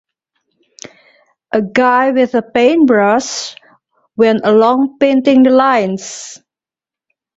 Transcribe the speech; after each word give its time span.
A 1.51 1.61
guy 1.61 2.09
with 2.09 2.33
a 2.33 2.41
paintbrush 2.41 3.53
went 4.17 4.41
along 4.43 4.97
painting 4.99 5.43
the 5.43 5.51
lines. 5.51 6.41